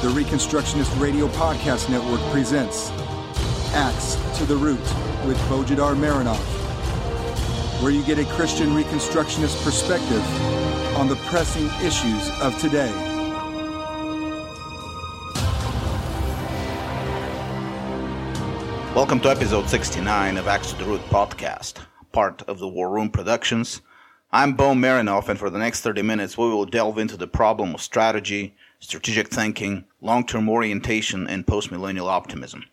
[0.00, 2.88] The Reconstructionist Radio Podcast Network presents
[3.74, 4.80] Axe to the Root
[5.26, 6.38] with Bojidar Marinov,
[7.82, 10.24] where you get a Christian Reconstructionist perspective
[10.96, 12.90] on the pressing issues of today.
[18.94, 21.74] Welcome to episode 69 of Axe to the Root podcast,
[22.12, 23.82] part of the War Room Productions.
[24.32, 27.74] I'm Bo Marinov, and for the next 30 minutes, we will delve into the problem
[27.74, 32.64] of strategy, strategic thinking, long term orientation, and postmillennial optimism.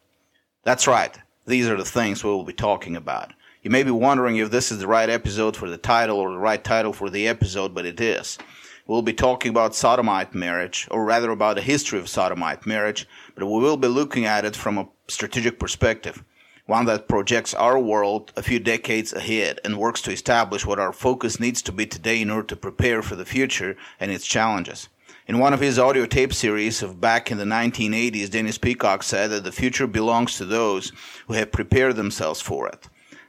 [0.64, 3.34] That's right, these are the things we will be talking about.
[3.62, 6.38] You may be wondering if this is the right episode for the title or the
[6.38, 8.38] right title for the episode, but it is.
[8.86, 13.06] We'll be talking about sodomite marriage, or rather about the history of sodomite marriage,
[13.36, 16.24] but we will be looking at it from a strategic perspective,
[16.66, 20.94] one that projects our world a few decades ahead and works to establish what our
[20.94, 24.88] focus needs to be today in order to prepare for the future and its challenges.
[25.28, 29.30] In one of his audio tape series of back in the 1980s, Dennis Peacocke said
[29.32, 30.94] that the future belongs to those
[31.28, 32.88] who have prepared themselves for it.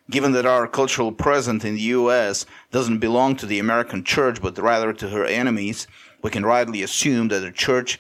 [0.09, 2.47] Given that our cultural presence in the U.S.
[2.71, 5.89] doesn't belong to the American church, but rather to her enemies,
[6.23, 7.99] we can rightly assume that the church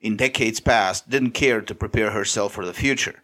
[0.00, 3.20] in decades past didn't care to prepare herself for the future,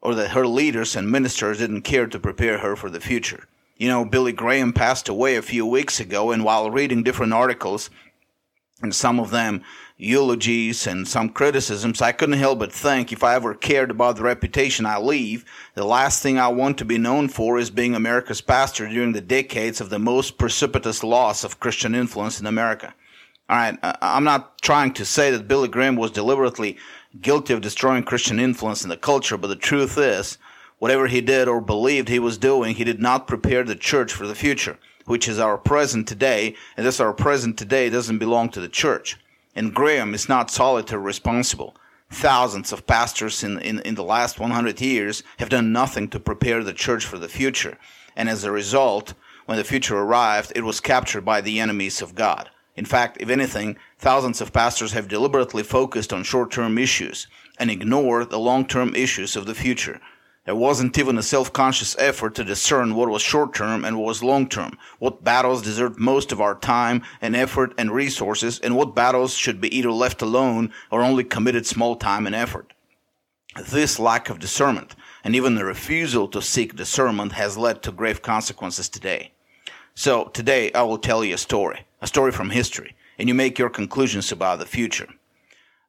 [0.00, 3.48] or that her leaders and ministers didn't care to prepare her for the future.
[3.76, 7.90] You know, Billy Graham passed away a few weeks ago, and while reading different articles,
[8.82, 9.62] and some of them
[9.96, 14.22] eulogies and some criticisms, I couldn't help but think if I ever cared about the
[14.22, 15.44] reputation I leave,
[15.74, 19.20] the last thing I want to be known for is being America's pastor during the
[19.20, 22.94] decades of the most precipitous loss of Christian influence in America.
[23.48, 26.76] All right, I'm not trying to say that Billy Graham was deliberately
[27.20, 30.38] guilty of destroying Christian influence in the culture, but the truth is,
[30.78, 34.26] whatever he did or believed he was doing, he did not prepare the church for
[34.26, 38.60] the future which is our present today, and this our present today doesn't belong to
[38.60, 39.18] the church.
[39.54, 41.76] And Graham is not solitary responsible.
[42.10, 46.62] Thousands of pastors in, in, in the last 100 years have done nothing to prepare
[46.62, 47.78] the church for the future.
[48.16, 49.14] And as a result,
[49.46, 52.50] when the future arrived, it was captured by the enemies of God.
[52.76, 57.70] In fact, if anything, thousands of pastors have deliberately focused on short term issues and
[57.70, 60.00] ignored the long term issues of the future.
[60.44, 64.76] There wasn't even a self-conscious effort to discern what was short-term and what was long-term,
[64.98, 69.58] what battles deserved most of our time and effort and resources, and what battles should
[69.58, 72.74] be either left alone or only committed small time and effort.
[73.70, 78.20] This lack of discernment, and even the refusal to seek discernment, has led to grave
[78.20, 79.32] consequences today.
[79.94, 83.58] So, today I will tell you a story, a story from history, and you make
[83.58, 85.08] your conclusions about the future.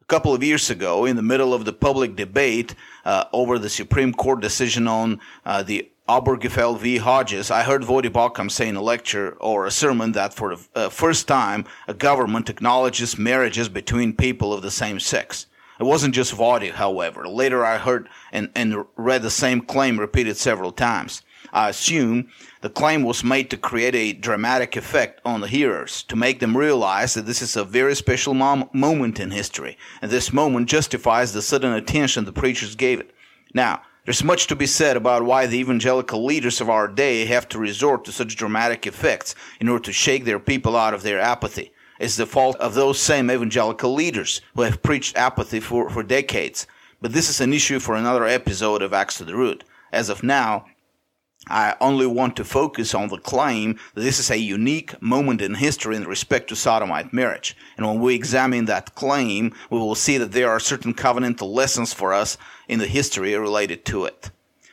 [0.08, 3.70] A couple of years ago, in the middle of the public debate uh, over the
[3.70, 6.98] Supreme Court decision on uh, the Obergefell v.
[6.98, 10.68] Hodges, I heard Voddie Baucham say in a lecture or a sermon that for the
[10.76, 15.48] uh, first time, a government acknowledges marriages between people of the same sex.
[15.80, 17.28] It wasn't just Voddie, however.
[17.28, 21.24] Later I heard and, and read the same claim repeated several times.
[21.56, 22.28] I assume
[22.60, 26.58] the claim was made to create a dramatic effect on the hearers, to make them
[26.58, 31.32] realize that this is a very special mom- moment in history, and this moment justifies
[31.32, 33.16] the sudden attention the preachers gave it.
[33.54, 37.48] Now, there's much to be said about why the evangelical leaders of our day have
[37.50, 41.22] to resort to such dramatic effects in order to shake their people out of their
[41.22, 41.72] apathy.
[42.02, 46.68] It's the fault of those same evangelical leaders who have preached apathy for, for decades.
[47.02, 49.64] But this is an issue for another episode of Axe to the Root.
[49.94, 50.66] As of now,
[51.48, 55.56] I only want to focus on the claim that this is a unique moment in
[55.56, 57.56] history in respect to sodomite marriage.
[57.78, 61.94] And when we examine that claim, we will see that there are certain covenantal lessons
[61.94, 64.32] for us in the history related to it.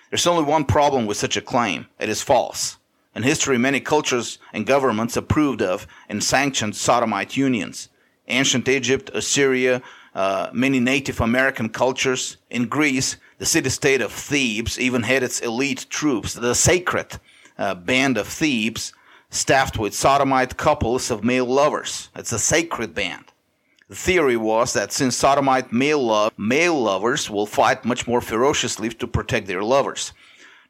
[0.09, 1.87] There's only one problem with such a claim.
[1.99, 2.78] It is false.
[3.15, 7.91] In history, many cultures and governments approved of and sanctioned sodomite unions.
[8.28, 9.82] Ancient Egypt, Assyria,
[10.15, 12.37] uh, many Native American cultures.
[12.50, 17.19] In Greece, the city-state of Thebes even had its elite troops, the sacred
[17.59, 18.93] uh, band of Thebes,
[19.31, 22.11] staffed with sodomite couples of male lovers.
[22.14, 23.25] It's a sacred band.
[23.88, 28.88] The theory was that since sodomite male love, male lovers will fight much more ferociously
[28.91, 30.12] to protect their lovers.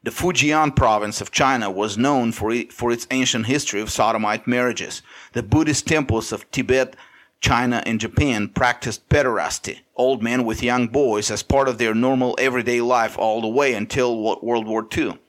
[0.03, 4.45] The Fujian province of China was known for, it, for its ancient history of sodomite
[4.45, 5.01] marriages.
[5.31, 6.97] The Buddhist temples of Tibet
[7.43, 12.37] China and Japan practiced pederasty, old men with young boys, as part of their normal
[12.39, 15.19] everyday life all the way until World War II.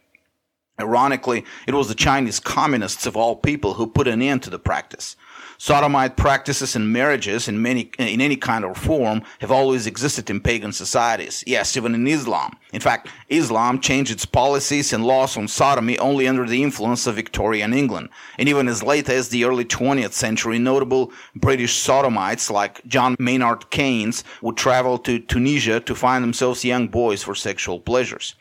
[0.80, 4.60] Ironically, it was the Chinese communists of all people who put an end to the
[4.60, 5.16] practice.
[5.64, 10.38] Sodomite practices and marriages in many in any kind or form have always existed in
[10.38, 11.42] pagan societies.
[11.46, 12.58] Yes, even in Islam.
[12.74, 17.14] In fact, Islam changed its policies and laws on sodomy only under the influence of
[17.14, 18.10] Victorian England.
[18.36, 23.70] And even as late as the early 20th century, notable British sodomites like John Maynard
[23.70, 28.34] Keynes would travel to Tunisia to find themselves young boys for sexual pleasures.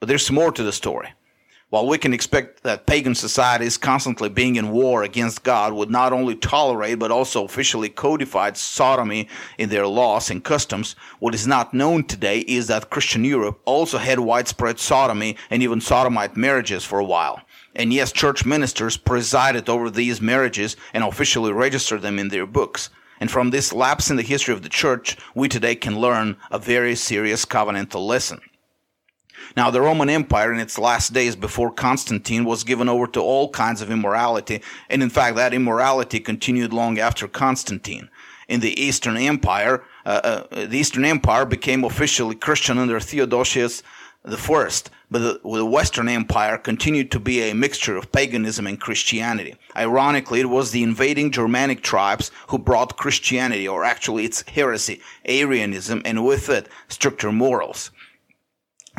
[0.00, 1.14] But there's more to the story.
[1.70, 6.14] While we can expect that pagan societies constantly being in war against God would not
[6.14, 9.28] only tolerate but also officially codified sodomy
[9.58, 13.98] in their laws and customs, what is not known today is that Christian Europe also
[13.98, 17.42] had widespread sodomy and even sodomite marriages for a while.
[17.74, 22.88] And yes, church ministers presided over these marriages and officially registered them in their books.
[23.20, 26.58] And from this lapse in the history of the church, we today can learn a
[26.58, 28.40] very serious covenantal lesson.
[29.56, 33.50] Now, the Roman Empire in its last days before Constantine was given over to all
[33.50, 38.08] kinds of immorality, and in fact, that immorality continued long after Constantine.
[38.48, 43.82] In the Eastern Empire, uh, uh, the Eastern Empire became officially Christian under Theodosius
[44.24, 44.70] I,
[45.10, 49.54] but the, the, Western Empire continued to be a mixture of paganism and Christianity.
[49.76, 56.02] Ironically, it was the invading Germanic tribes who brought Christianity, or actually its heresy, Arianism,
[56.04, 57.90] and with it, stricter morals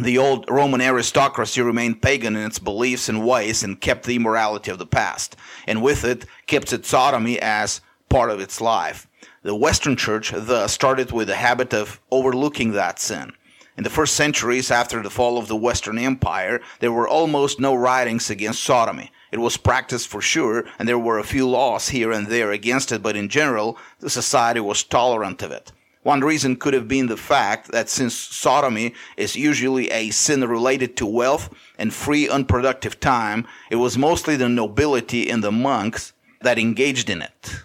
[0.05, 4.71] the old Roman aristocracy remained pagan in its beliefs and ways and kept the immorality
[4.71, 5.35] of the past,
[5.67, 9.07] and with it kept its sodomy as part of its life.
[9.41, 13.33] The Western Church thus started with the habit of overlooking that sin.
[13.77, 17.73] In the first centuries after the fall of the Western Empire, there were almost no
[17.73, 19.11] writings against sodomy.
[19.31, 22.91] It was practiced for sure, and there were a few laws here and there against
[22.91, 25.71] it, but in general, the society was tolerant of it.
[26.03, 30.95] One reason could have been the fact that since sodomy is usually a sin related
[30.97, 36.57] to wealth and free unproductive time, it was mostly the nobility and the monks that
[36.57, 37.63] engaged in it.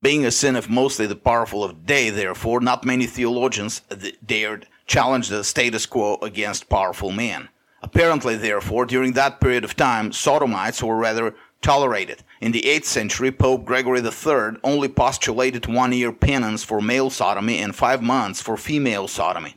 [0.00, 3.82] Being a sin of mostly the powerful of day, therefore, not many theologians
[4.24, 7.48] dared challenge the status quo against powerful men.
[7.82, 12.22] Apparently, therefore, during that period of time, sodomites were rather tolerated.
[12.40, 17.58] In the 8th century, Pope Gregory III only postulated one year penance for male sodomy
[17.58, 19.56] and five months for female sodomy.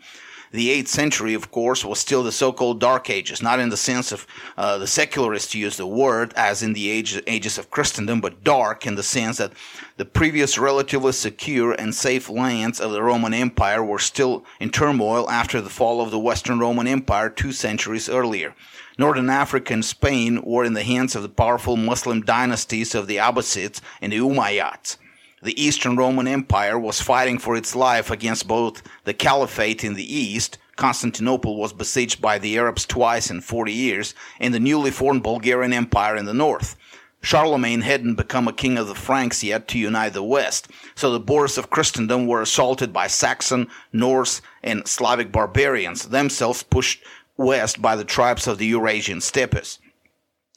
[0.51, 4.11] The 8th century, of course, was still the so-called Dark Ages, not in the sense
[4.11, 8.43] of uh, the secularists use the word as in the age, ages of Christendom, but
[8.43, 9.53] dark in the sense that
[9.95, 15.29] the previous relatively secure and safe lands of the Roman Empire were still in turmoil
[15.29, 18.53] after the fall of the Western Roman Empire two centuries earlier.
[18.97, 23.17] Northern Africa and Spain were in the hands of the powerful Muslim dynasties of the
[23.17, 24.97] Abbasids and the Umayyads.
[25.43, 30.15] The Eastern Roman Empire was fighting for its life against both the Caliphate in the
[30.15, 35.21] east, Constantinople was besieged by the Arabs twice in 40 years, and the newly formed
[35.21, 36.75] Bulgarian Empire in the north.
[37.21, 41.19] Charlemagne hadn't become a king of the Franks yet to unite the West, so the
[41.19, 47.03] borders of Christendom were assaulted by Saxon, Norse, and Slavic barbarians, themselves pushed
[47.41, 49.79] west by the tribes of the Eurasian steppes.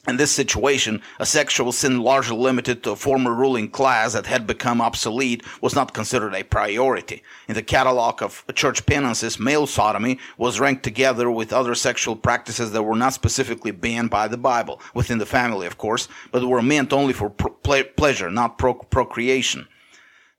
[0.06, 4.46] In this situation, a sexual sin largely limited to a former ruling class that had
[4.46, 7.22] become obsolete was not considered a priority.
[7.48, 12.72] In the catalog of church penances, male sodomy was ranked together with other sexual practices
[12.72, 16.60] that were not specifically banned by the Bible, within the family, of course, but were
[16.60, 19.66] meant only for pleasure, not procreation.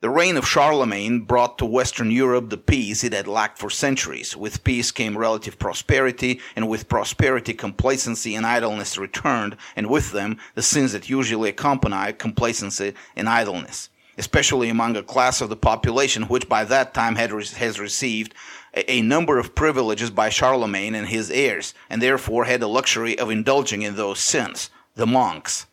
[0.05, 4.37] The reign of Charlemagne brought to Western Europe the peace it had lacked for centuries.
[4.37, 10.37] With peace came relative prosperity, and with prosperity, complacency and idleness returned, and with them,
[10.53, 16.25] the sins that usually accompany complacency and idleness, especially among a class of the population
[16.25, 18.35] which by that time had re- has received
[18.75, 23.17] a, a number of privileges by Charlemagne and his heirs, and therefore had the luxury
[23.17, 25.65] of indulging in those sins, the monks.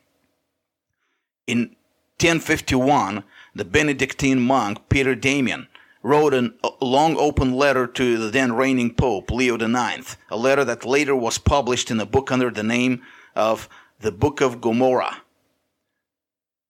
[1.46, 1.76] In
[2.18, 3.24] 1051,
[3.54, 5.68] the Benedictine monk Peter Damian
[6.02, 10.84] wrote a long open letter to the then reigning Pope Leo IX, a letter that
[10.84, 13.02] later was published in a book under the name
[13.36, 13.68] of
[14.00, 15.22] the Book of Gomorrah.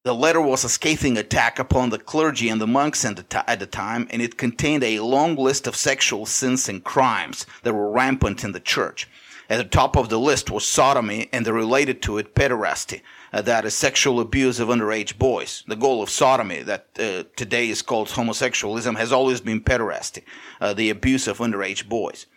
[0.03, 4.07] The letter was a scathing attack upon the clergy and the monks at the time,
[4.11, 8.51] and it contained a long list of sexual sins and crimes that were rampant in
[8.51, 9.07] the church.
[9.49, 13.01] At the top of the list was sodomy and the related to it pederasty,
[13.41, 15.63] that is sexual abuse of underage boys.
[15.67, 20.23] The goal of sodomy, that uh, today is called homosexualism, has always been pederasty,
[20.61, 22.27] uh, the abuse of underage boys.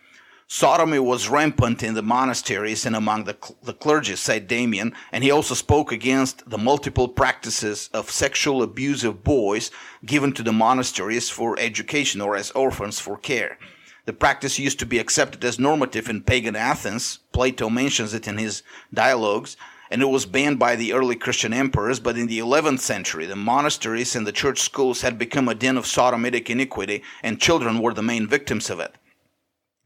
[0.49, 5.23] Sodomy was rampant in the monasteries and among the, cl- the clergy, said Damian, and
[5.23, 9.69] he also spoke against the multiple practices of sexual abuse of boys
[10.05, 13.59] given to the monasteries for education or as orphans for care.
[14.05, 17.19] The practice used to be accepted as normative in pagan Athens.
[17.33, 18.63] Plato mentions it in his
[18.93, 19.57] dialogues
[19.89, 23.35] and it was banned by the early Christian emperors, but in the 11th century, the
[23.35, 27.93] monasteries and the church schools had become a den of sodomitic iniquity, and children were
[27.93, 28.95] the main victims of it.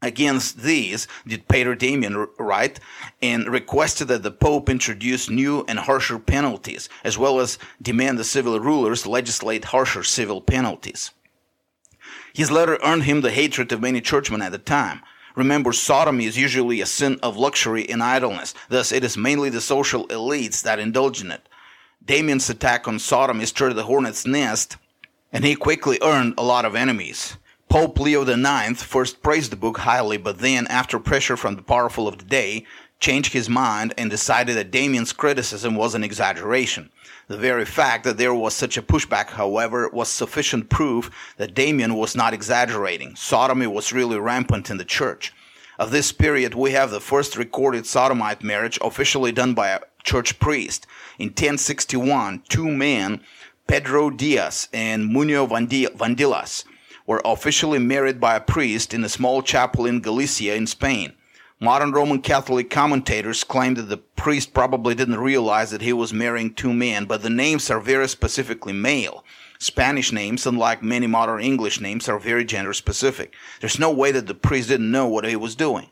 [0.02, 2.80] Against these did Pater Damian write
[3.22, 8.24] and requested that the Pope introduce new and harsher penalties, as well as demand the
[8.24, 11.12] civil rulers legislate harsher civil penalties.
[12.34, 15.02] His letter earned him the hatred of many churchmen at the time.
[15.34, 18.54] Remember, sodomy is usually a sin of luxury and idleness.
[18.68, 21.48] Thus, it is mainly the social elites that indulge in it.
[22.04, 24.76] Damian's attack on sodomy stirred the hornet's nest,
[25.32, 27.36] and he quickly earned a lot of enemies.
[27.68, 32.06] Pope Leo IX first praised the book highly, but then, after pressure from the powerful
[32.06, 32.66] of the day,
[33.02, 36.88] changed his mind and decided that Damian's criticism was an exaggeration.
[37.26, 41.96] The very fact that there was such a pushback, however, was sufficient proof that Damian
[41.96, 43.16] was not exaggerating.
[43.16, 45.34] Sodomy was really rampant in the church.
[45.80, 50.38] Of this period, we have the first recorded sodomite marriage officially done by a church
[50.38, 50.86] priest.
[51.18, 53.20] In 1061, two men,
[53.66, 56.64] Pedro Diaz and Munio Vandilas,
[57.04, 61.14] were officially married by a priest in a small chapel in Galicia in Spain.
[61.62, 66.52] Modern Roman Catholic commentators claim that the priest probably didn't realize that he was marrying
[66.52, 69.24] two men, but the names are very specifically male.
[69.60, 73.32] Spanish names, unlike many modern English names, are very gender specific.
[73.60, 75.90] There's no way that the priest didn't know what he was doing.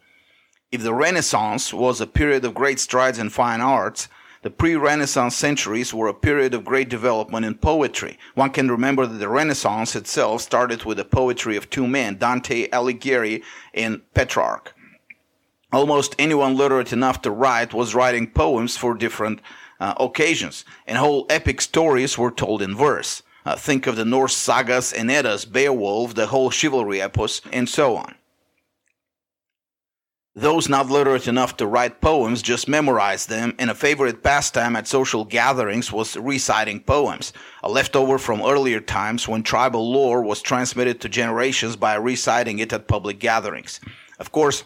[0.73, 4.09] If the Renaissance was a period of great strides in fine arts,
[4.43, 8.19] the pre-Renaissance centuries were a period of great development in poetry.
[8.35, 12.69] One can remember that the Renaissance itself started with the poetry of two men, Dante
[12.71, 14.75] Alighieri and Petrarch.
[15.73, 19.41] Almost anyone literate enough to write was writing poems for different
[19.79, 23.23] uh, occasions, and whole epic stories were told in verse.
[23.47, 27.97] Uh, think of the Norse sagas, and Eddas, Beowulf, the whole chivalry epos, and so
[27.97, 28.15] on.
[30.35, 34.87] Those not literate enough to write poems just memorized them, and a favorite pastime at
[34.87, 41.01] social gatherings was reciting poems, a leftover from earlier times when tribal lore was transmitted
[41.01, 43.81] to generations by reciting it at public gatherings.
[44.19, 44.65] Of course,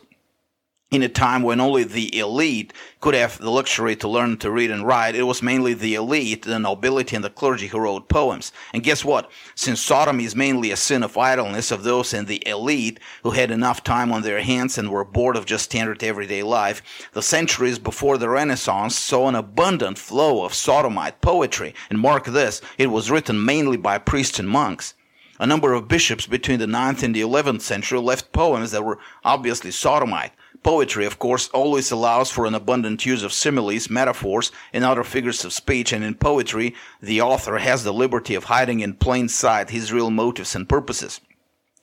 [0.94, 4.70] in a time when only the elite could have the luxury to learn to read
[4.70, 8.52] and write, it was mainly the elite, the nobility, and the clergy who wrote poems.
[8.72, 9.30] And guess what?
[9.54, 13.50] Since sodomy is mainly a sin of idleness of those in the elite who had
[13.50, 17.78] enough time on their hands and were bored of just standard everyday life, the centuries
[17.78, 21.74] before the Renaissance saw an abundant flow of sodomite poetry.
[21.90, 24.94] And mark this, it was written mainly by priests and monks.
[25.40, 29.00] A number of bishops between the 9th and the 11th century left poems that were
[29.24, 30.30] obviously sodomite.
[30.64, 35.44] Poetry, of course, always allows for an abundant use of similes, metaphors, and other figures
[35.44, 39.68] of speech, and in poetry, the author has the liberty of hiding in plain sight
[39.68, 41.21] his real motives and purposes.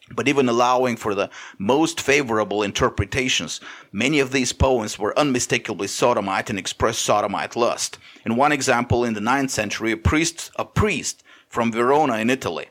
[0.10, 3.62] But even allowing for the most favorable interpretations,
[3.92, 8.00] many of these poems were unmistakably sodomite and expressed sodomite lust.
[8.26, 12.68] In one example, in the ninth century, a priest, a priest from Verona in Italy,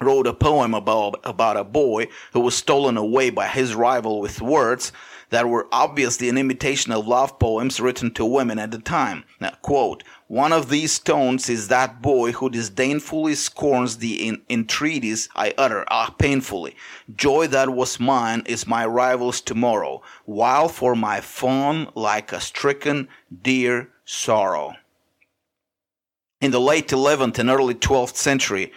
[0.00, 4.40] wrote a poem about, about a boy who was stolen away by his rival with
[4.40, 4.92] words
[5.30, 9.24] that were obviously an imitation of love poems written to women at the time.
[9.40, 15.28] Now, quote, one of these stones is that boy who disdainfully scorns the in- entreaties
[15.34, 16.76] I utter, ah, painfully.
[17.14, 23.08] Joy that was mine is my rival's tomorrow, while for my fawn, like a stricken
[23.42, 24.74] deer, sorrow.
[26.40, 28.72] In the late 11th and early 12th century,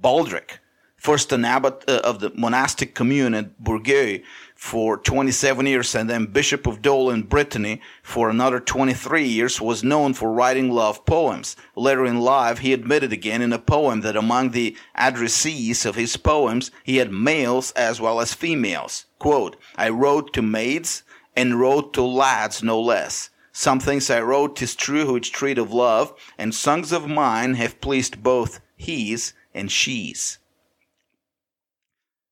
[0.00, 0.58] Baldric,
[0.98, 4.22] first an abbot uh, of the monastic commune at Bourgueil,
[4.58, 9.84] for 27 years and then Bishop of Dol in Brittany for another 23 years, was
[9.84, 11.54] known for writing love poems.
[11.76, 16.16] Later in life, he admitted again in a poem that among the addressees of his
[16.16, 19.06] poems, he had males as well as females.
[19.20, 21.04] Quote, I wrote to maids
[21.36, 23.30] and wrote to lads no less.
[23.52, 27.80] Some things I wrote, tis true, which treat of love, and songs of mine have
[27.80, 30.37] pleased both he's and she's.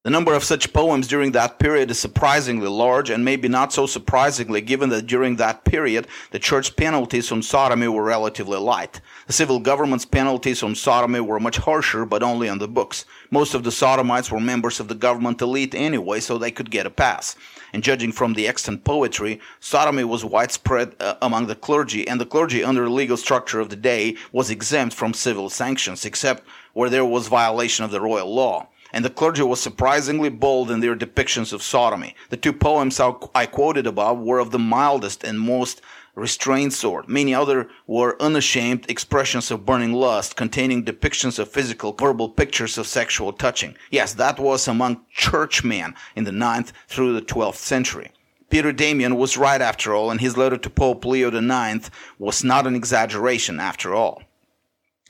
[0.07, 3.87] The number of such poems during that period is surprisingly large, and maybe not so
[3.87, 9.01] surprisingly given that during that period the church penalties on sodomy were relatively light.
[9.27, 13.05] The civil government's penalties on sodomy were much harsher, but only on the books.
[13.33, 16.87] Most of the sodomites were members of the government elite anyway, so they could get
[16.87, 17.35] a pass.
[17.73, 22.27] And judging from the extant poetry, sodomy was widespread uh, among the clergy, and the
[22.27, 26.45] clergy, under the legal structure of the day, was exempt from civil sanctions, except
[26.75, 30.81] where there was violation of the royal law and the clergy was surprisingly bold in
[30.81, 32.15] their depictions of sodomy.
[32.31, 35.83] The two poems I quoted above were of the mildest and most
[36.15, 37.07] restrained sort.
[37.07, 42.87] Many other were unashamed expressions of burning lust, containing depictions of physical, verbal pictures of
[42.87, 43.77] sexual touching.
[43.91, 48.13] Yes, that was among churchmen in the 9th through the 12th century.
[48.49, 52.67] Peter Damian was right after all, and his letter to Pope Leo IX was not
[52.67, 54.23] an exaggeration after all.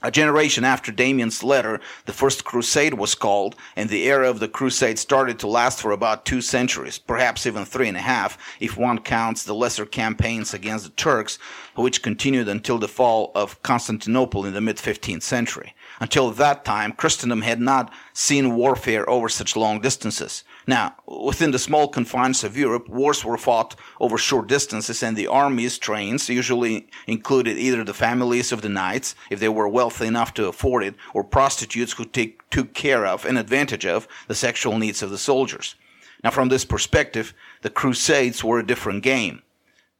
[0.03, 4.49] A generation after Damian's letter, the First Crusade was called, and the era of the
[4.49, 8.77] Crusade started to last for about two centuries, perhaps even three and a half, if
[8.77, 11.39] one counts the lesser campaigns against the Turks,
[11.77, 15.75] which continued until the fall of Constantinople in the mid 15th century.
[15.99, 20.45] Until that time, Christendom had not seen warfare over such long distances.
[20.69, 25.29] Now, within the small confines of Europe, wars were fought over short distances, and the
[25.29, 30.35] army's trains usually included either the families of the knights, if they were wealthy enough
[30.35, 34.77] to afford it, or prostitutes who take, took care of and advantage of the sexual
[34.77, 35.77] needs of the soldiers.
[36.25, 37.33] Now, from this perspective,
[37.63, 39.43] the Crusades were a different game.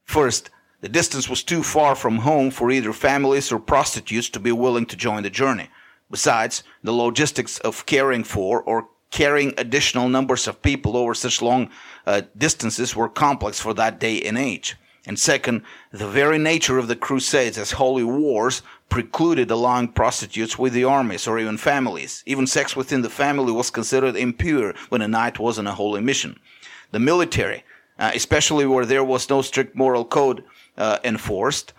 [0.03, 0.49] First,
[0.81, 4.85] the distance was too far from home for either families or prostitutes to be willing
[4.87, 5.69] to join the journey.
[6.11, 11.69] Besides, the logistics of caring for or carrying additional numbers of people over such long
[12.05, 14.75] uh, distances were complex for that day and age.
[15.07, 15.61] And second,
[15.91, 21.27] the very nature of the Crusades as holy wars precluded allowing prostitutes with the armies
[21.27, 22.23] or even families.
[22.25, 26.01] Even sex within the family was considered impure when a knight was on a holy
[26.01, 26.37] mission.
[26.91, 27.63] The military,
[27.97, 30.43] uh, especially where there was no strict moral code
[30.77, 31.73] uh, enforced,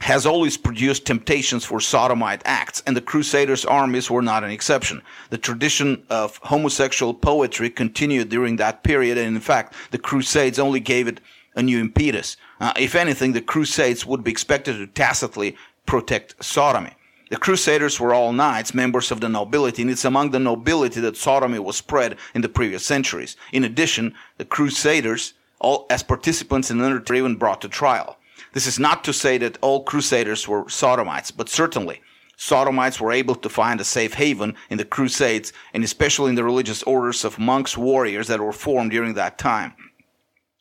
[0.00, 5.00] has always produced temptations for sodomite acts, and the Crusaders' armies were not an exception.
[5.30, 10.80] The tradition of homosexual poetry continued during that period, and in fact, the Crusades only
[10.80, 11.20] gave it
[11.54, 12.36] a new impetus.
[12.60, 16.92] Uh, if anything, the Crusades would be expected to tacitly protect sodomy.
[17.30, 21.16] The Crusaders were all knights, members of the nobility, and it's among the nobility that
[21.16, 23.36] sodomy was spread in the previous centuries.
[23.52, 28.18] In addition, the Crusaders, all as participants in the even brought to trial.
[28.54, 32.00] This is not to say that all crusaders were sodomites, but certainly
[32.36, 36.44] sodomites were able to find a safe haven in the crusades and especially in the
[36.44, 39.72] religious orders of monks warriors that were formed during that time.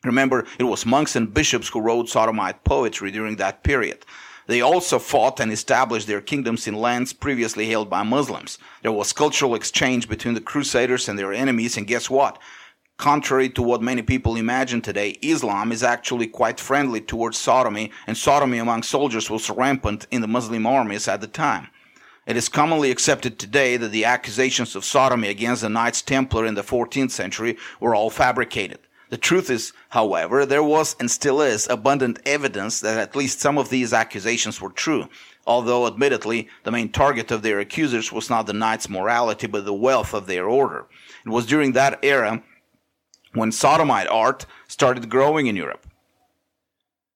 [0.03, 4.05] Remember, it was monks and bishops who wrote sodomite poetry during that period.
[4.47, 8.57] They also fought and established their kingdoms in lands previously held by Muslims.
[8.81, 12.39] There was cultural exchange between the crusaders and their enemies, and guess what?
[12.97, 18.15] Contrary to what many people imagine today, Islam is actually quite friendly towards sodomy, and
[18.15, 21.67] sodomy among soldiers was rampant in the Muslim armies at the time.
[22.25, 26.53] It is commonly accepted today that the accusations of sodomy against the Knights Templar in
[26.53, 28.79] the 14th century were all fabricated.
[29.09, 33.57] The truth is, however, there was and still is abundant evidence that at least some
[33.57, 35.09] of these accusations were true,
[35.45, 39.73] although admittedly the main target of their accusers was not the knights' morality but the
[39.73, 40.87] wealth of their order.
[41.25, 42.41] It was during that era
[43.33, 45.87] when sodomite art started growing in Europe.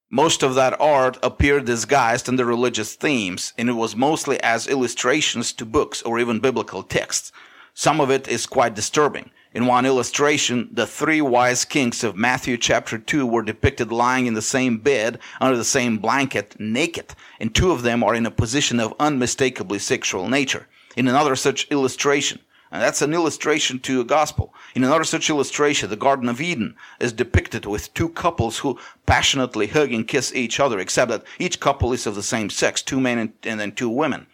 [0.10, 5.51] Most of that art appeared disguised under religious themes, and it was mostly as illustrations
[5.53, 7.32] to books or even biblical texts.
[7.73, 9.32] Some of it is quite disturbing.
[9.53, 14.34] In one illustration, the three wise kings of Matthew chapter 2 were depicted lying in
[14.34, 18.32] the same bed, under the same blanket, naked, and two of them are in a
[18.32, 20.67] position of unmistakably sexual nature.
[20.95, 22.39] In another such illustration,
[22.71, 24.53] and that's an illustration to a gospel.
[24.75, 29.67] In another such illustration, the Garden of Eden is depicted with two couples who passionately
[29.67, 32.99] hug and kiss each other, except that each couple is of the same sex, two
[32.99, 34.27] men and, and then two women,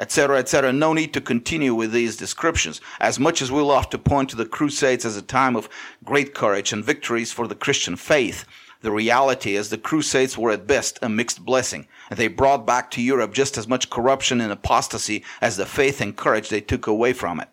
[0.00, 0.72] etc., etc.
[0.72, 2.80] No need to continue with these descriptions.
[3.00, 5.68] As much as we love to point to the Crusades as a time of
[6.04, 8.44] great courage and victories for the Christian faith,
[8.82, 13.02] the reality is the Crusades were at best a mixed blessing, they brought back to
[13.02, 17.12] Europe just as much corruption and apostasy as the faith and courage they took away
[17.12, 17.48] from it.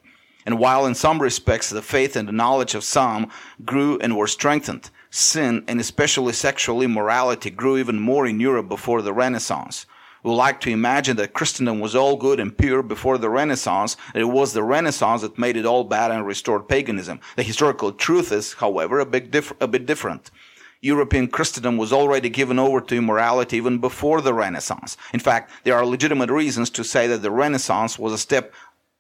[0.46, 3.30] And while in some respects the faith and the knowledge of some
[3.64, 9.02] grew and were strengthened, sin and especially sexual immorality grew even more in Europe before
[9.02, 9.86] the Renaissance.
[10.24, 14.22] We like to imagine that Christendom was all good and pure before the Renaissance, and
[14.22, 17.20] it was the Renaissance that made it all bad and restored paganism.
[17.36, 20.32] The historical truth is, however, a bit, diff- a bit different.
[20.80, 24.98] European Christendom was already given over to immorality even before the Renaissance.
[25.14, 28.54] In fact, there are legitimate reasons to say that the Renaissance was a step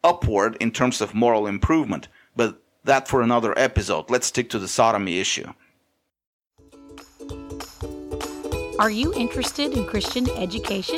[0.04, 4.10] upward in terms of moral improvement, but that for another episode.
[4.10, 5.54] Let's stick to the sodomy issue.
[8.80, 10.98] Are you interested in Christian education?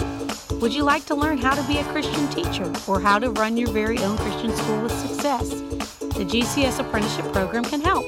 [0.62, 3.58] Would you like to learn how to be a Christian teacher or how to run
[3.58, 5.50] your very own Christian school with success?
[5.50, 8.06] The GCS Apprenticeship Program can help.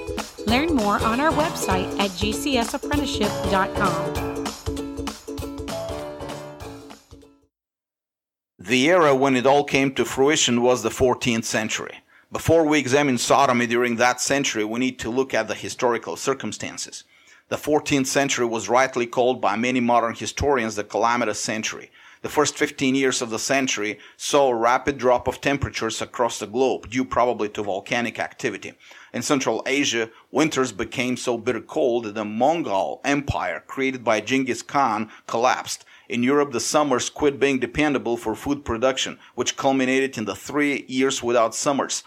[0.47, 4.76] Learn more on our website at gcsapprenticeship.com.
[8.59, 11.99] The era when it all came to fruition was the 14th century.
[12.31, 17.03] Before we examine sodomy during that century, we need to look at the historical circumstances.
[17.49, 21.91] The 14th century was rightly called by many modern historians the calamitous century.
[22.23, 26.47] The first 15 years of the century saw a rapid drop of temperatures across the
[26.47, 28.73] globe, due probably to volcanic activity.
[29.13, 34.63] In Central Asia, winters became so bitter cold that the Mongol Empire, created by Genghis
[34.63, 35.85] Khan, collapsed.
[36.09, 40.85] In Europe, the summers quit being dependable for food production, which culminated in the three
[40.87, 42.03] years without summers.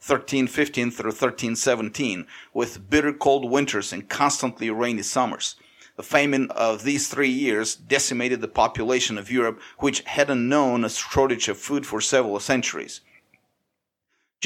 [0.00, 5.54] 1315 through 1317, with bitter cold winters and constantly rainy summers.
[5.96, 10.90] The famine of these three years decimated the population of Europe, which hadn't known a
[10.90, 13.00] shortage of food for several centuries.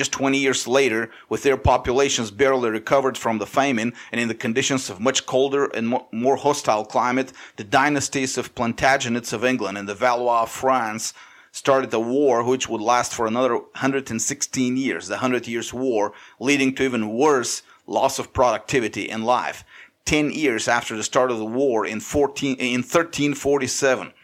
[0.00, 4.34] Just 20 years later, with their populations barely recovered from the famine and in the
[4.34, 9.86] conditions of much colder and more hostile climate, the dynasties of Plantagenets of England and
[9.86, 11.12] the Valois of France
[11.52, 16.74] started a war which would last for another 116 years, the Hundred Years' War, leading
[16.76, 19.64] to even worse loss of productivity and life.
[20.06, 24.14] 10 years after the start of the war in, 14, in 1347.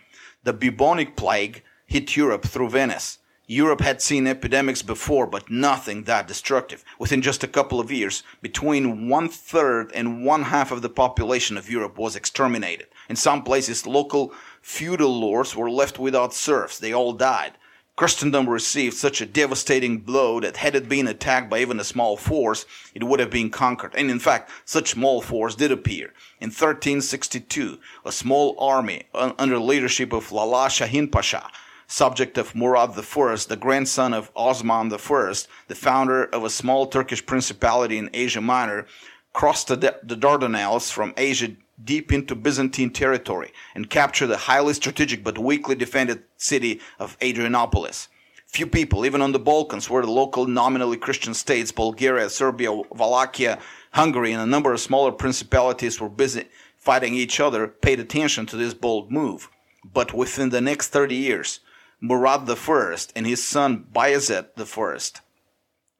[0.42, 3.18] The bubonic plague hit Europe through Venice.
[3.48, 6.84] Europe had seen epidemics before, but nothing that destructive.
[6.98, 11.56] Within just a couple of years, between one third and one half of the population
[11.56, 12.88] of Europe was exterminated.
[13.08, 16.78] In some places, local feudal lords were left without serfs.
[16.78, 17.52] They all died.
[17.94, 22.16] Christendom received such a devastating blow that had it been attacked by even a small
[22.16, 23.94] force, it would have been conquered.
[23.94, 26.12] And in fact, such small force did appear.
[26.40, 31.48] In 1362, a small army under leadership of Lala Shahin Pasha,
[31.86, 35.34] subject of Murad I, the grandson of Osman I,
[35.68, 38.86] the founder of a small Turkish principality in Asia Minor,
[39.32, 41.48] crossed the, the Dardanelles from Asia
[41.82, 48.08] deep into Byzantine territory and captured the highly strategic but weakly defended city of Adrianopolis.
[48.46, 53.58] Few people, even on the Balkans, where the local nominally Christian states, Bulgaria, Serbia, Wallachia,
[53.90, 56.44] Hungary, and a number of smaller principalities were busy
[56.78, 59.50] fighting each other, paid attention to this bold move.
[59.84, 61.60] But within the next 30 years,
[61.98, 65.20] Murad I and his son Bayezid I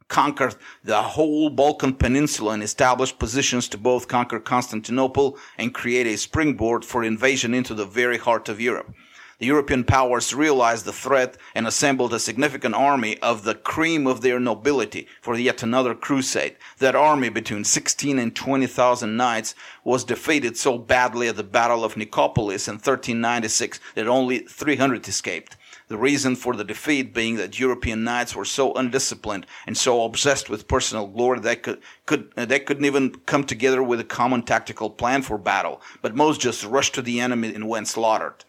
[0.08, 6.18] conquered the whole Balkan Peninsula and established positions to both conquer Constantinople and create a
[6.18, 8.94] springboard for invasion into the very heart of Europe.
[9.38, 14.20] The European powers realized the threat and assembled a significant army of the cream of
[14.20, 16.56] their nobility for yet another crusade.
[16.78, 21.96] That army, between 16 and 20,000 knights, was defeated so badly at the Battle of
[21.96, 25.56] Nicopolis in 1396 that only 300 escaped.
[25.88, 30.50] The reason for the defeat being that European knights were so undisciplined and so obsessed
[30.50, 34.42] with personal glory that could, could uh, they couldn't even come together with a common
[34.42, 38.44] tactical plan for battle, but most just rushed to the enemy and went slaughtered.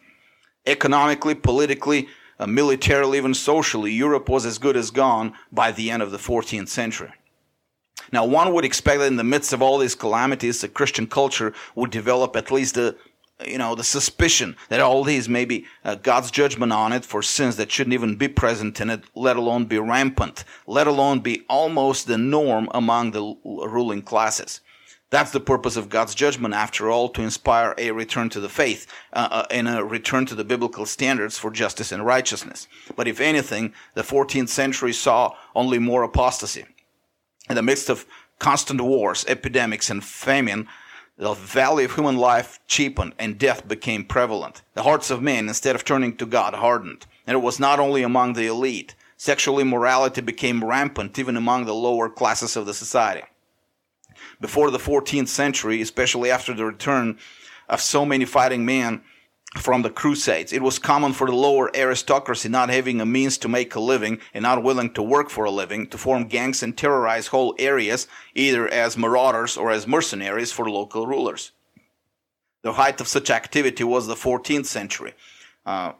[0.65, 2.07] Economically, politically,
[2.39, 6.17] uh, militarily, even socially, Europe was as good as gone by the end of the
[6.17, 7.11] 14th century.
[8.11, 11.53] Now, one would expect that in the midst of all these calamities, the Christian culture
[11.75, 12.95] would develop at least a,
[13.45, 17.21] you know, the suspicion that all these may be uh, God's judgment on it for
[17.21, 21.45] sins that shouldn't even be present in it, let alone be rampant, let alone be
[21.47, 24.61] almost the norm among the ruling classes.
[25.09, 28.87] That's the purpose of God's judgment, after all, to inspire a return to the faith
[29.13, 32.67] uh, uh, and a return to the biblical standards for justice and righteousness.
[32.95, 36.65] But if anything, the 14th century saw only more apostasy.
[37.49, 38.05] In the midst of
[38.39, 40.67] constant wars, epidemics, and famine,
[41.17, 44.61] the value of human life cheapened and death became prevalent.
[44.75, 47.05] The hearts of men, instead of turning to God, hardened.
[47.25, 48.95] And it was not only among the elite.
[49.17, 53.23] Sexual immorality became rampant even among the lower classes of the society.
[54.39, 57.17] Before the 14th century, especially after the return
[57.67, 59.01] of so many fighting men,
[59.55, 60.51] from the Crusades.
[60.51, 64.19] It was common for the lower aristocracy not having a means to make a living
[64.33, 68.07] and not willing to work for a living to form gangs and terrorize whole areas
[68.35, 71.51] either as marauders or as mercenaries for local rulers.
[72.63, 75.13] The height of such activity was the 14th century.
[75.65, 75.93] Uh,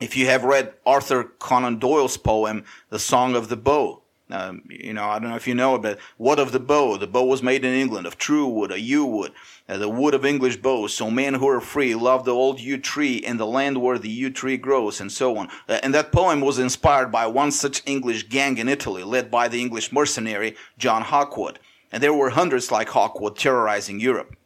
[0.00, 3.99] if you have read Arthur Conan Doyle's poem, The Song of the Bow,
[4.32, 6.96] um, you know, I don't know if you know it, but what of the bow?
[6.96, 9.32] The bow was made in England of true wood, a yew wood,
[9.68, 10.94] uh, the wood of English bows.
[10.94, 14.08] So men who are free love the old yew tree and the land where the
[14.08, 15.48] yew tree grows, and so on.
[15.68, 19.48] Uh, and that poem was inspired by one such English gang in Italy, led by
[19.48, 21.56] the English mercenary John Hawkwood.
[21.92, 24.36] And there were hundreds like Hawkwood terrorizing Europe.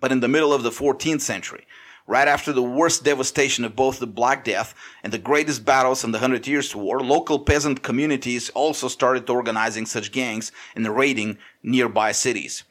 [0.00, 1.66] But in the middle of the 14th century,
[2.10, 6.10] right after the worst devastation of both the Black Death and the greatest battles in
[6.10, 12.10] the Hundred Years' War, local peasant communities also started organizing such gangs and raiding nearby
[12.10, 12.64] cities.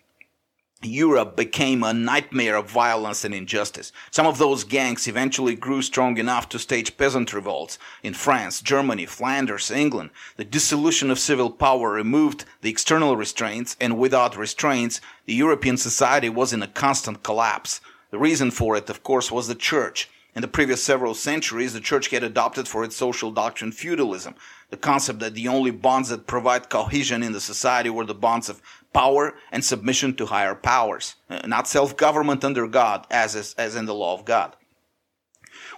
[0.81, 3.93] Europe became a nightmare of violence and injustice.
[4.11, 9.05] Some of those gangs eventually grew strong enough to stage peasant revolts in France, Germany,
[9.05, 10.09] Flanders, England.
[10.35, 16.27] The dissolution of civil power removed the external restraints, and without restraints, the European society
[16.27, 17.79] was in a constant collapse.
[18.11, 20.09] The reason for it, of course, was the church.
[20.35, 24.35] In the previous several centuries, the church had adopted for its social doctrine feudalism,
[24.69, 28.47] the concept that the only bonds that provide cohesion in the society were the bonds
[28.47, 28.61] of
[28.93, 33.85] power and submission to higher powers, uh, not self-government under God, as, is, as in
[33.85, 34.55] the law of God.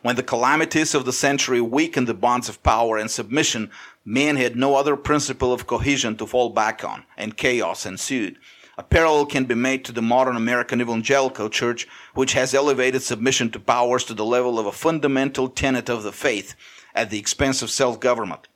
[0.01, 3.71] When the calamities of the century weakened the bonds of power and submission,
[4.03, 8.37] man had no other principle of cohesion to fall back on, and chaos ensued.
[8.81, 13.51] A parallel can be made to the modern American evangelical church, which has elevated submission
[13.51, 16.55] to powers to the level of a fundamental tenet of the faith
[16.95, 18.47] at the expense of self-government.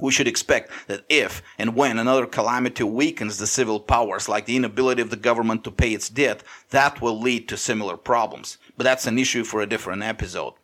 [0.00, 4.56] We should expect that if and when another calamity weakens the civil powers, like the
[4.56, 8.58] inability of the government to pay its debt, that will lead to similar problems.
[8.76, 10.54] But that's an issue for a different episode.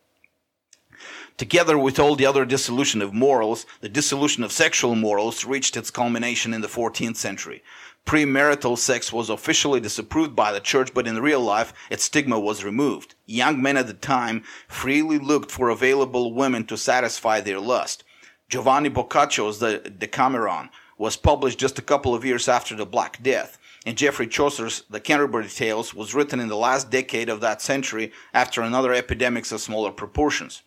[1.39, 5.91] Together with all the other dissolution of morals, the dissolution of sexual morals reached its
[5.91, 7.63] culmination in the 14th century.
[8.07, 12.65] Premarital sex was officially disapproved by the church, but in real life, its stigma was
[12.65, 13.15] removed.
[13.27, 18.05] Young men at the time freely looked for available women to satisfy their lust.
[18.49, 23.59] Giovanni Boccaccio's The Decameron was published just a couple of years after the Black Death,
[23.87, 28.13] and Geoffrey Chaucer's The Canterbury Tales was written in the last decade of that century
[28.35, 30.63] after another epidemic of smaller proportions.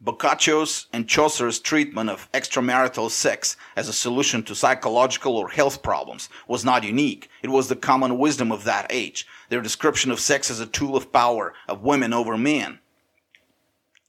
[0.00, 6.28] Boccaccio's and Chaucer's treatment of extramarital sex as a solution to psychological or health problems
[6.46, 7.28] was not unique.
[7.42, 9.26] It was the common wisdom of that age.
[9.48, 12.78] Their description of sex as a tool of power of women over men,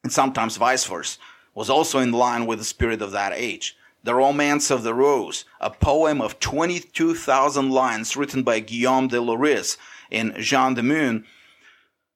[0.04, 1.18] and sometimes vice versa,
[1.56, 3.76] was also in line with the spirit of that age.
[4.04, 9.76] The Romance of the Rose, a poem of 22,000 lines written by Guillaume de Lorris
[10.12, 11.26] and Jean de Meun,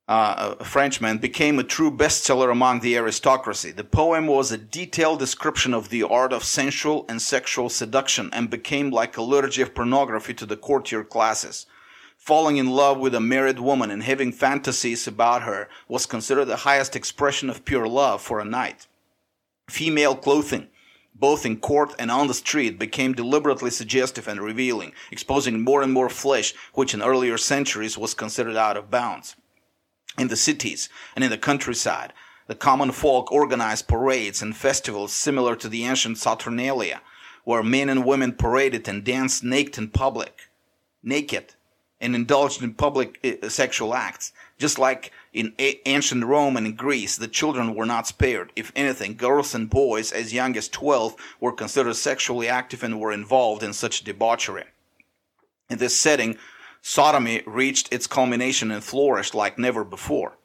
[0.08, 3.72] uh, a Frenchman, became a true bestseller among the aristocracy.
[3.72, 8.50] The poem was a detailed description of the art of sensual and sexual seduction and
[8.50, 11.66] became like a liturgy of pornography to the courtier classes.
[12.18, 16.58] Falling in love with a married woman and having fantasies about her was considered the
[16.58, 18.88] highest expression of pure love for a knight.
[19.70, 20.68] Female clothing,
[21.16, 25.94] both in court and on the street, became deliberately suggestive and revealing, exposing more and
[25.94, 29.36] more flesh, which in earlier centuries was considered out of bounds.
[30.18, 32.14] In the cities and in the countryside,
[32.48, 37.02] the common folk organized parades and festivals similar to the ancient Saturnalia,
[37.46, 40.50] where men and women paraded and danced naked in public,
[41.02, 41.56] naked,
[42.00, 44.34] and indulged in public uh, sexual acts.
[44.58, 48.52] Just like in ancient Rome and in Greece, the children were not spared.
[48.56, 53.14] If anything, girls and boys as young as 12 were considered sexually active and were
[53.14, 54.66] involved in such debauchery.
[55.70, 56.38] In this setting,
[56.84, 60.38] sodomy reached its culmination and flourished like never before.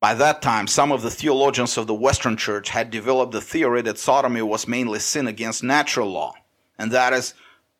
[0.00, 3.82] By that time, some of the theologians of the Western Church had developed the theory
[3.82, 6.34] that sodomy was mainly sin against natural law,
[6.78, 7.34] and that is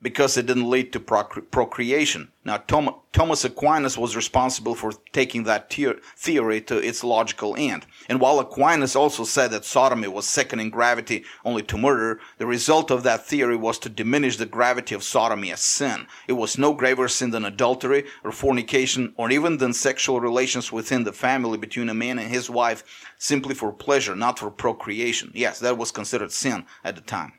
[0.04, 2.28] because it didn't lead to procre- procreation.
[2.44, 7.86] Now, Thomas Aquinas was responsible for taking that theory to its logical end.
[8.06, 12.44] And while Aquinas also said that sodomy was second in gravity only to murder, the
[12.46, 16.06] result of that theory was to diminish the gravity of sodomy as sin.
[16.28, 21.04] It was no graver sin than adultery or fornication or even than sexual relations within
[21.04, 22.84] the family between a man and his wife
[23.16, 25.30] simply for pleasure, not for procreation.
[25.32, 27.32] Yes, that was considered sin at the time.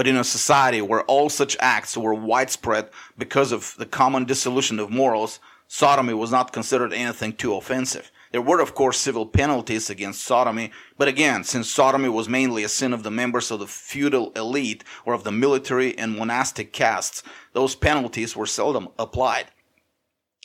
[0.00, 4.78] But in a society where all such acts were widespread because of the common dissolution
[4.78, 8.10] of morals, sodomy was not considered anything too offensive.
[8.32, 12.68] There were, of course, civil penalties against sodomy, but again, since sodomy was mainly a
[12.70, 17.22] sin of the members of the feudal elite or of the military and monastic castes,
[17.52, 19.48] those penalties were seldom applied.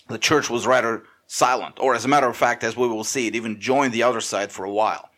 [0.10, 3.28] The church was rather silent, or as a matter of fact, as we will see,
[3.28, 5.10] it even joined the other side for a while.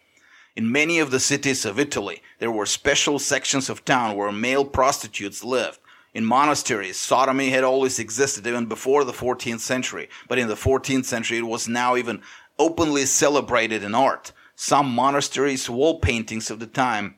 [0.57, 4.65] In many of the cities of Italy, there were special sections of town where male
[4.65, 5.77] prostitutes lived.
[6.15, 11.05] In monasteries, sodomy had always existed even before the 14th century, but in the 14th
[11.05, 12.23] century it was now even
[12.57, 14.31] openly celebrated in art.
[14.55, 17.17] Some monasteries' wall paintings of the time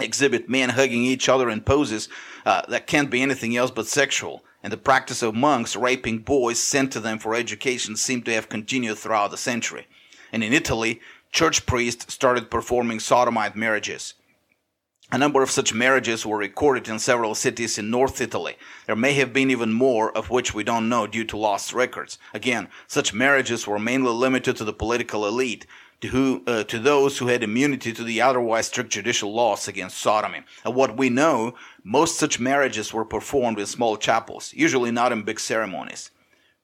[0.00, 2.08] exhibit men hugging each other in poses
[2.46, 6.60] uh, that can't be anything else but sexual, and the practice of monks raping boys
[6.60, 9.86] sent to them for education seemed to have continued throughout the century.
[10.32, 11.00] And in Italy,
[11.34, 14.14] church priests started performing sodomite marriages.
[15.10, 18.54] A number of such marriages were recorded in several cities in North Italy.
[18.86, 22.18] There may have been even more of which we don't know due to lost records.
[22.32, 25.66] Again, such marriages were mainly limited to the political elite,
[26.02, 29.98] to, who, uh, to those who had immunity to the otherwise strict judicial laws against
[29.98, 30.42] sodomy.
[30.64, 35.22] And what we know, most such marriages were performed in small chapels, usually not in
[35.22, 36.12] big ceremonies.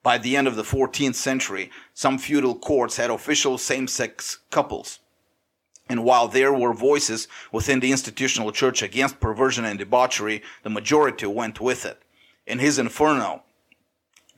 [0.03, 5.01] By the end of the 14th century, some feudal courts had official same-sex couples.
[5.89, 11.27] And while there were voices within the institutional church against perversion and debauchery, the majority
[11.27, 12.01] went with it.
[12.47, 13.43] In his Inferno,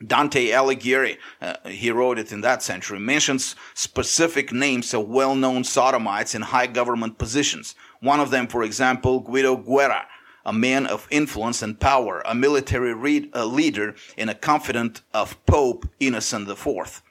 [0.05, 6.35] Dante Alighieri, uh, he wrote it in that century, mentions specific names of well-known sodomites
[6.35, 7.75] in high government positions.
[8.01, 10.07] One of them, for example, Guido Guerra,
[10.45, 15.45] a man of influence and power, a military read, a leader, and a confidant of
[15.47, 17.03] Pope Innocent IV.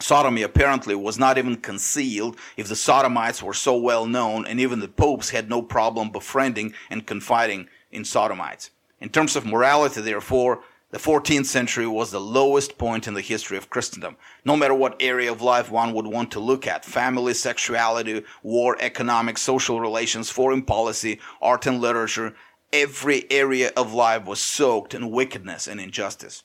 [0.00, 4.80] Sodomy apparently was not even concealed if the sodomites were so well known, and even
[4.80, 8.70] the popes had no problem befriending and confiding in sodomites.
[9.00, 10.62] In terms of morality, therefore,
[10.94, 14.16] the 14th century was the lowest point in the history of Christendom.
[14.44, 18.76] No matter what area of life one would want to look at family, sexuality, war,
[18.78, 22.34] economics, social relations, foreign policy, art and literature
[22.72, 26.42] every area of life was soaked in wickedness and injustice.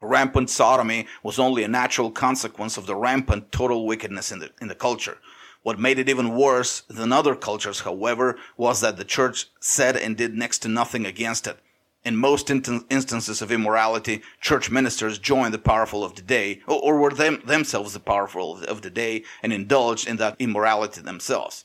[0.00, 4.68] Rampant sodomy was only a natural consequence of the rampant total wickedness in the, in
[4.68, 5.18] the culture.
[5.62, 10.16] What made it even worse than other cultures, however, was that the church said and
[10.16, 11.58] did next to nothing against it.
[12.04, 16.98] In most instances of immorality, church ministers joined the powerful of the day, or, or
[16.98, 21.64] were them, themselves the powerful of the day, and indulged in that immorality themselves.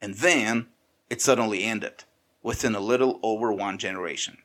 [0.00, 0.68] And then
[1.10, 2.04] it suddenly ended
[2.42, 4.38] within a little over one generation.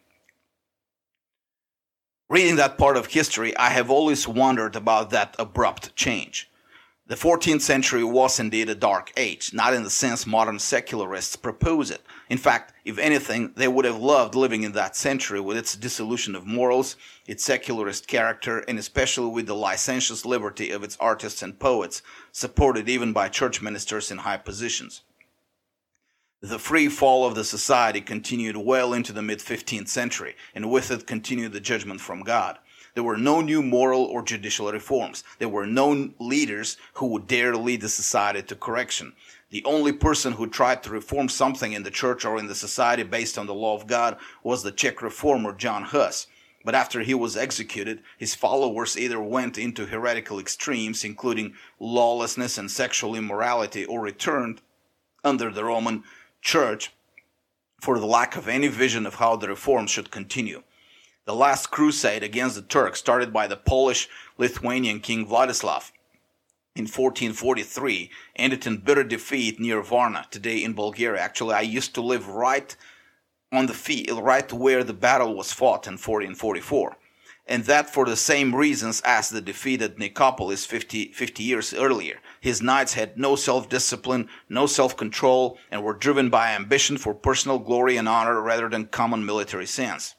[2.28, 6.50] Reading that part of history, I have always wondered about that abrupt change.
[7.06, 11.92] The 14th century was indeed a dark age, not in the sense modern secularists propose
[11.92, 12.02] it.
[12.30, 16.34] In fact, if anything, they would have loved living in that century with its dissolution
[16.34, 16.96] of morals,
[17.28, 22.88] its secularist character, and especially with the licentious liberty of its artists and poets, supported
[22.88, 25.02] even by church ministers in high positions.
[26.40, 30.90] The free fall of the society continued well into the mid 15th century, and with
[30.90, 32.60] it continued the judgment from God.
[32.94, 35.24] There were no new moral or judicial reforms.
[35.40, 39.14] There were no leaders who would dare lead the society to correction.
[39.50, 43.04] The only person who tried to reform something in the church or in the society
[43.04, 46.28] based on the law of God was the Czech reformer John Huss.
[46.66, 52.72] But after he was executed, his followers either went into heretical extremes, including lawlessness and
[52.72, 54.62] sexual immorality, or returned
[55.24, 56.04] under the Roman
[56.42, 56.92] Church
[57.82, 60.64] for the lack of any vision of how the reforms should continue.
[61.26, 65.94] The last crusade against the Turks started by the Polish Lithuanian King Vladislav
[66.76, 71.22] in 1443 ended in bitter defeat near Varna, today in Bulgaria.
[71.22, 72.76] Actually, I used to live right
[73.54, 76.98] on the field, right where the battle was fought in 1444.
[77.48, 82.20] And that for the same reasons as the defeat at Nicopolis 50, 50 years earlier.
[82.42, 87.96] His knights had no self-discipline, no self-control, and were driven by ambition for personal glory
[87.96, 90.16] and honor rather than common military sense.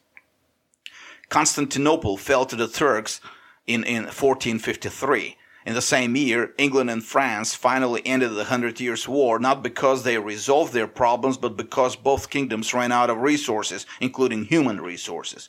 [1.28, 3.20] Constantinople fell to the Turks
[3.66, 5.37] in, in 1453.
[5.66, 10.02] In the same year, England and France finally ended the Hundred Years' War, not because
[10.02, 15.48] they resolved their problems, but because both kingdoms ran out of resources, including human resources.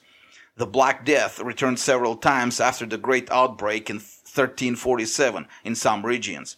[0.55, 6.55] The Black Death returned several times after the Great Outbreak in 1347 in some regions.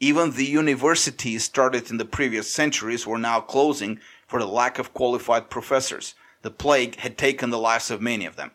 [0.00, 4.92] Even the universities started in the previous centuries were now closing for the lack of
[4.92, 6.14] qualified professors.
[6.42, 8.50] The plague had taken the lives of many of them.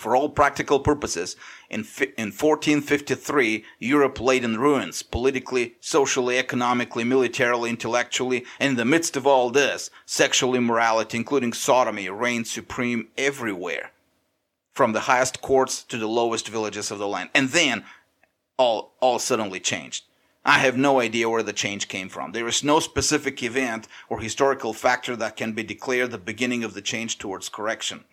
[0.00, 1.36] For all practical purposes,
[1.68, 1.80] in,
[2.16, 9.14] in 1453, Europe lay in ruins, politically, socially, economically, militarily, intellectually, and in the midst
[9.14, 13.90] of all this, sexual immorality, including sodomy, reigned supreme everywhere,
[14.72, 17.28] from the highest courts to the lowest villages of the land.
[17.34, 17.84] And then,
[18.56, 20.04] all, all suddenly changed.
[20.46, 22.32] I have no idea where the change came from.
[22.32, 26.72] There is no specific event or historical factor that can be declared the beginning of
[26.72, 28.04] the change towards correction.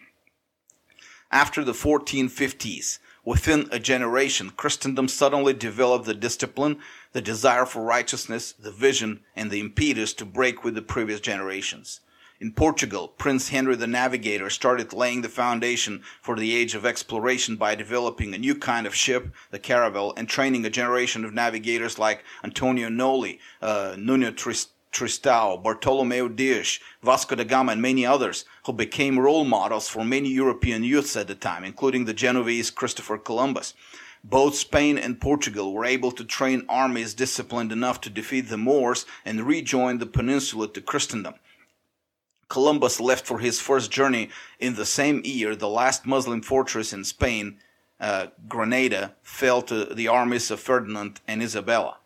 [1.31, 6.79] After the 1450s, within a generation, Christendom suddenly developed the discipline,
[7.11, 11.99] the desire for righteousness, the vision, and the impetus to break with the previous generations.
[12.39, 17.57] In Portugal, Prince Henry the Navigator started laying the foundation for the age of exploration
[17.57, 21.99] by developing a new kind of ship, the caravel, and training a generation of navigators
[21.99, 28.45] like Antonio Noli, uh, Nuno Trist- Tristão, Bartolomeu Dias, Vasco da Gama, and many others
[28.65, 33.19] who became role models for many European youths at the time, including the Genovese Christopher
[33.19, 33.75] Columbus.
[34.23, 39.05] Both Spain and Portugal were able to train armies disciplined enough to defeat the Moors
[39.23, 41.35] and rejoin the peninsula to Christendom.
[42.49, 44.29] Columbus left for his first journey
[44.59, 45.55] in the same year.
[45.55, 47.59] The last Muslim fortress in Spain,
[47.99, 51.97] uh, Granada, fell to the armies of Ferdinand and Isabella.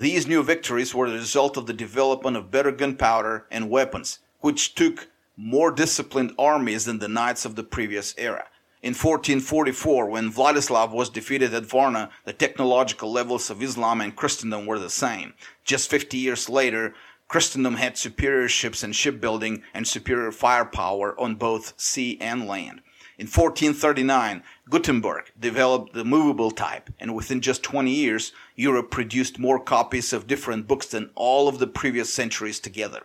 [0.00, 4.76] These new victories were the result of the development of better gunpowder and weapons, which
[4.76, 8.46] took more disciplined armies than the knights of the previous era.
[8.80, 14.66] In 1444, when Vladislav was defeated at Varna, the technological levels of Islam and Christendom
[14.66, 15.34] were the same.
[15.64, 16.94] Just 50 years later,
[17.26, 22.82] Christendom had superior ships and shipbuilding and superior firepower on both sea and land.
[23.18, 29.58] In 1439, Gutenberg developed the movable type, and within just 20 years, Europe produced more
[29.58, 33.02] copies of different books than all of the previous centuries together.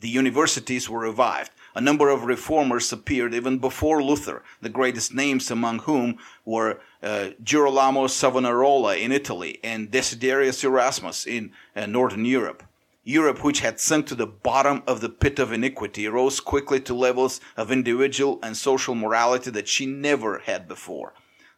[0.00, 1.52] The universities were revived.
[1.74, 7.30] A number of reformers appeared even before Luther, the greatest names among whom were uh,
[7.42, 12.64] Girolamo Savonarola in Italy and Desiderius Erasmus in uh, Northern Europe.
[13.04, 16.94] Europe, which had sunk to the bottom of the pit of iniquity, rose quickly to
[16.94, 21.12] levels of individual and social morality that she never had before.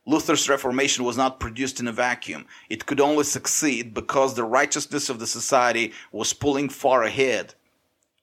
[0.06, 2.46] Luther's Reformation was not produced in a vacuum.
[2.70, 7.54] It could only succeed because the righteousness of the society was pulling far ahead,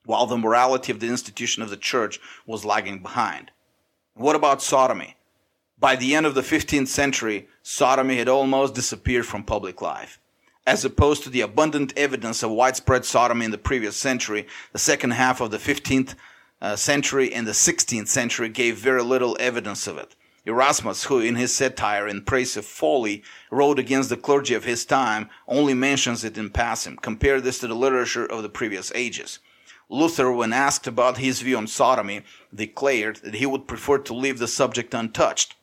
[0.04, 3.52] while the morality of the institution of the church was lagging behind.
[4.14, 5.16] What about sodomy?
[5.78, 10.20] By the end of the 15th century, sodomy had almost disappeared from public life.
[10.64, 15.10] As opposed to the abundant evidence of widespread sodomy in the previous century, the second
[15.10, 16.14] half of the 15th
[16.60, 20.14] uh, century and the 16th century gave very little evidence of it.
[20.46, 24.84] Erasmus, who in his satire in praise of folly wrote against the clergy of his
[24.84, 26.96] time, only mentions it in passing.
[26.96, 29.40] Compare this to the literature of the previous ages.
[29.88, 32.22] Luther, when asked about his view on sodomy,
[32.54, 35.56] declared that he would prefer to leave the subject untouched.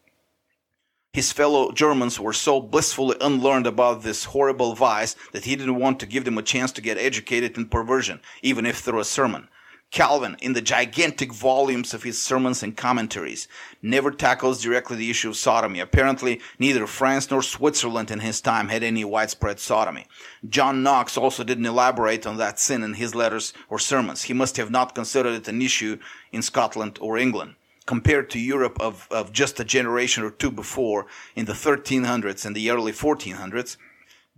[1.11, 5.99] His fellow Germans were so blissfully unlearned about this horrible vice that he didn't want
[5.99, 9.49] to give them a chance to get educated in perversion, even if through a sermon.
[9.89, 13.47] Calvin, in the gigantic volumes of his sermons and commentaries,
[13.81, 15.79] never tackles directly the issue of sodomy.
[15.79, 20.05] Apparently, neither France nor Switzerland in his time had any widespread sodomy.
[20.47, 24.21] John Knox also didn't elaborate on that sin in his letters or sermons.
[24.21, 25.97] He must have not considered it an issue
[26.31, 27.55] in Scotland or England
[27.89, 32.55] compared to Europe of, of just a generation or two before in the 1300s and
[32.55, 33.77] the early 1400s,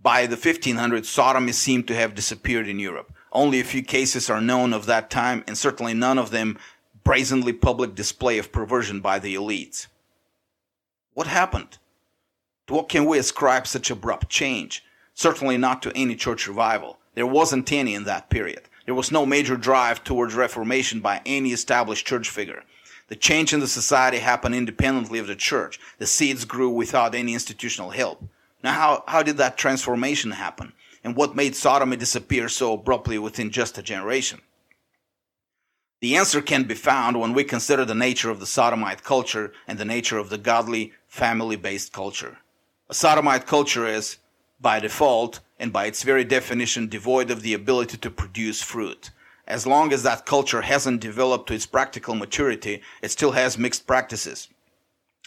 [0.02, 3.12] by the 1500s, sodomy seemed to have disappeared in Europe.
[3.30, 6.58] Only a few cases are known of that time, and certainly none of them
[7.04, 9.86] brazenly public display of perversion by the elites.
[11.12, 11.76] What happened?
[12.68, 14.82] To what can we ascribe such abrupt change?
[15.12, 16.96] Certainly not to any church revival.
[17.14, 18.62] There wasn't any in that period.
[18.86, 22.62] There was no major drive towards reformation by any established church figure.
[23.12, 25.78] The change in the society happened independently of the church.
[25.98, 28.24] The seeds grew without any institutional help.
[28.64, 30.72] Now, how, how did that transformation happen?
[31.04, 34.40] And what made sodomy disappear so abruptly within just a generation?
[36.00, 39.78] The answer can be found when we consider the nature of the sodomite culture and
[39.78, 42.38] the nature of the godly, family based culture.
[42.88, 44.16] A sodomite culture is,
[44.58, 49.10] by default, and by its very definition, devoid of the ability to produce fruit
[49.52, 53.86] as long as that culture hasn't developed to its practical maturity, it still has mixed
[53.86, 54.48] practices.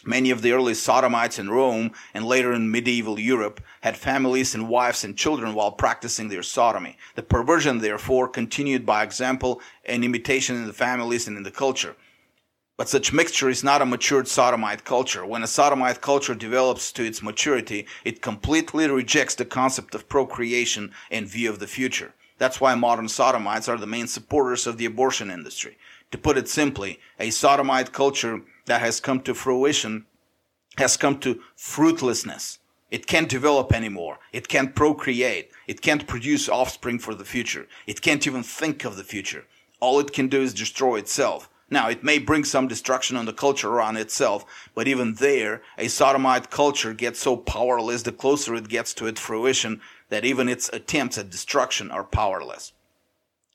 [0.04, 4.68] Many of the early sodomites in Rome and later in medieval Europe had families and
[4.68, 6.98] wives and children while practicing their sodomy.
[7.14, 11.94] The perversion, therefore, continued by example and imitation in the families and in the culture.
[12.76, 15.24] But such mixture is not a matured sodomite culture.
[15.24, 20.92] When a sodomite culture develops to its maturity, it completely rejects the concept of procreation
[21.12, 22.12] and view of the future.
[22.38, 25.78] That's why modern sodomites are the main supporters of the abortion industry.
[26.10, 30.06] To put it simply, a sodomite culture that has come to fruition
[30.78, 32.58] has come to fruitlessness.
[32.90, 34.18] It can't develop anymore.
[34.32, 35.50] It can't procreate.
[35.66, 37.66] It can't produce offspring for the future.
[37.86, 39.46] It can't even think of the future.
[39.80, 41.48] All it can do is destroy itself.
[41.68, 45.88] Now, it may bring some destruction on the culture around itself, but even there, a
[45.88, 50.68] sodomite culture gets so powerless the closer it gets to its fruition that even its
[50.72, 52.72] attempts at destruction are powerless.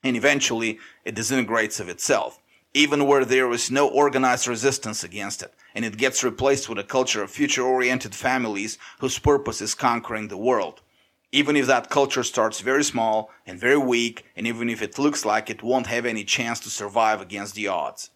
[0.02, 2.40] And eventually, it disintegrates of itself,
[2.74, 6.84] even where there is no organized resistance against it, and it gets replaced with a
[6.84, 10.82] culture of future-oriented families whose purpose is conquering the world.
[11.30, 15.24] Even if that culture starts very small and very weak, and even if it looks
[15.24, 18.10] like it won't have any chance to survive against the odds.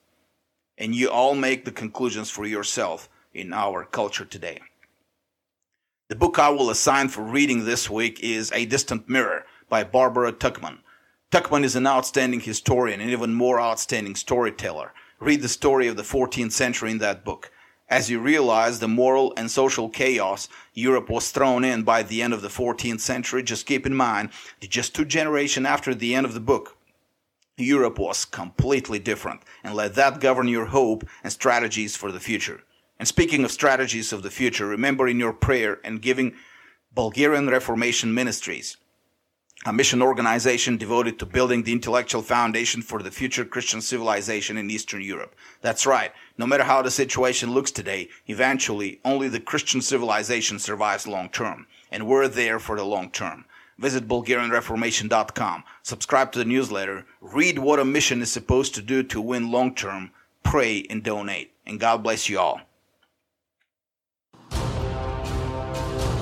[0.76, 4.60] And you all make the conclusions for yourself in our culture today.
[6.08, 10.32] The book I will assign for reading this week is A Distant Mirror by Barbara
[10.32, 10.78] Tuchman.
[11.32, 14.92] Tuchman is an outstanding historian and even more outstanding storyteller.
[15.18, 17.50] Read the story of the 14th century in that book.
[17.88, 22.32] As you realize the moral and social chaos Europe was thrown in by the end
[22.32, 24.28] of the 14th century, just keep in mind
[24.60, 26.76] that just two generations after the end of the book,
[27.56, 32.62] Europe was completely different, and let that govern your hope and strategies for the future.
[32.98, 36.34] And speaking of strategies of the future, remember in your prayer and giving
[36.94, 38.78] Bulgarian Reformation Ministries,
[39.66, 44.70] a mission organization devoted to building the intellectual foundation for the future Christian civilization in
[44.70, 45.34] Eastern Europe.
[45.60, 46.12] That's right.
[46.38, 51.66] No matter how the situation looks today, eventually only the Christian civilization survives long term.
[51.90, 53.44] And we're there for the long term.
[53.78, 59.20] Visit BulgarianReformation.com, subscribe to the newsletter, read what a mission is supposed to do to
[59.20, 61.52] win long term, pray and donate.
[61.66, 62.60] And God bless you all.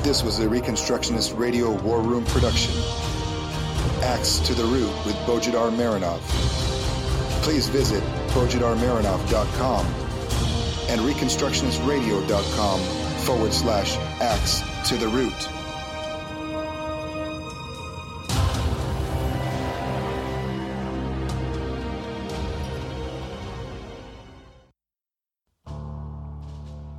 [0.05, 2.75] This was a Reconstructionist Radio War Room production.
[4.03, 6.21] Axe to the Root with Bojidar Marinov.
[7.43, 8.03] Please visit
[8.35, 9.87] bojidarmarinov.com
[10.91, 12.81] and reconstructionistradio.com
[13.25, 15.33] forward slash axe to the root.